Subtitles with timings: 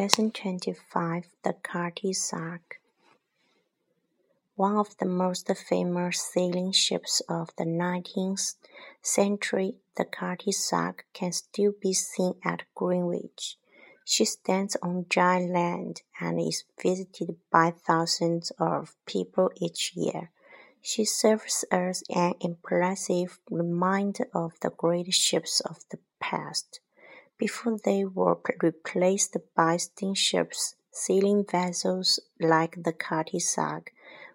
[0.00, 2.80] Lesson 25 The Cutty Sark
[4.54, 8.54] One of the most famous sailing ships of the 19th
[9.02, 13.58] century, the Cutty Sark, can still be seen at Greenwich.
[14.02, 20.30] She stands on dry land and is visited by thousands of people each year.
[20.80, 26.80] She serves as an impressive reminder of the great ships of the past.
[27.40, 32.92] Before they were replaced by steamships, sailing vessels like the
[33.40, 33.94] Sark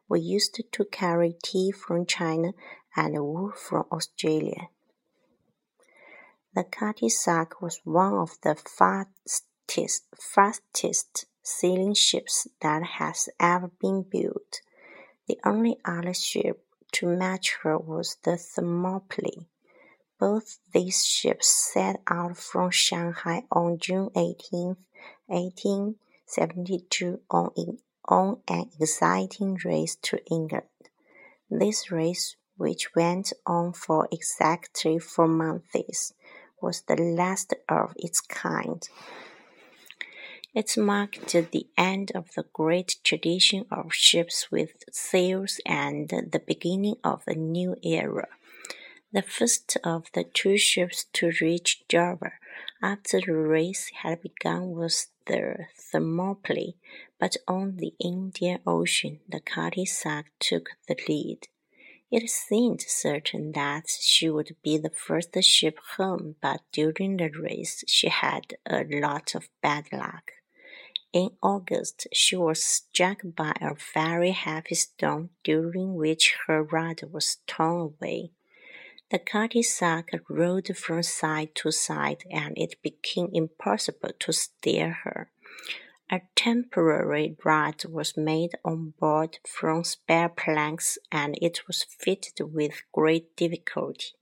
[0.09, 2.53] were used to carry tea from China
[2.95, 4.70] and wool from Australia.
[6.55, 6.66] The
[7.09, 14.61] Sark was one of the fastest, fastest sailing ships that has ever been built.
[15.27, 19.45] The only other ship to match her was the Thermopylae.
[20.17, 24.77] Both these ships set out from Shanghai on June 18,
[25.27, 27.51] 1872 on,
[28.05, 30.63] on an exciting race to England.
[31.49, 36.13] This race, which went on for exactly four months,
[36.61, 38.88] was the last of its kind.
[40.53, 46.95] It marked the end of the great tradition of ships with sails and the beginning
[47.03, 48.29] of a new era.
[49.16, 52.33] The first of the two ships to reach Java
[52.81, 56.75] after the race had begun was the Thermopylae,
[57.17, 61.47] but on the Indian Ocean the Cutty Sark took the lead.
[62.11, 67.85] It seemed certain that she would be the first ship home, but during the race
[67.88, 70.33] she had a lot of bad luck.
[71.13, 77.38] In August, she was struck by a very heavy storm during which her rudder was
[77.47, 78.31] torn away.
[79.11, 85.30] The Sark rolled from side to side, and it became impossible to steer her.
[86.09, 92.81] A temporary rod was made on board from spare planks, and it was fitted with
[92.91, 94.13] great difficulty.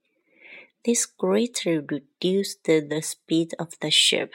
[0.83, 4.33] This greatly reduced the speed of the ship,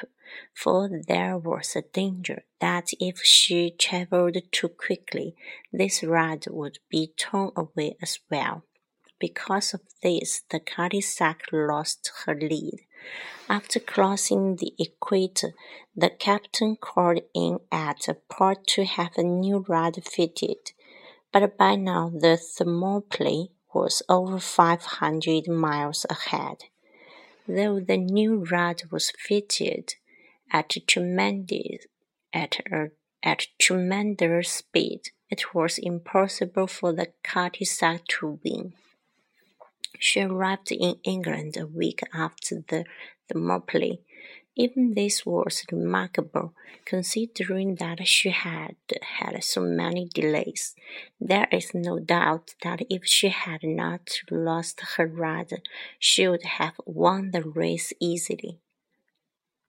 [0.54, 5.36] for there was a danger that if she travelled too quickly,
[5.70, 8.64] this rod would be torn away as well.
[9.18, 10.60] Because of this, the
[11.00, 12.80] Sark lost her lead.
[13.48, 15.54] After crossing the equator,
[15.96, 20.72] the captain called in at a port to have a new rudder fitted,
[21.32, 26.64] but by now the Thermopylae was over 500 miles ahead.
[27.46, 29.94] Though the new rudder was fitted
[30.50, 31.86] at tremendous
[32.32, 32.90] at a,
[33.22, 37.08] at tremendous speed, it was impossible for the
[37.64, 38.74] Sark to win.
[39.98, 42.84] She arrived in England a week after the
[43.28, 44.00] Thermopylae.
[44.56, 46.52] Even this was remarkable,
[46.84, 50.74] considering that she had had so many delays.
[51.20, 55.58] There is no doubt that if she had not lost her rudder,
[55.98, 58.58] she would have won the race easily.